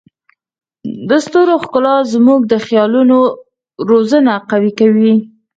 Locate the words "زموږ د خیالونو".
2.13-3.17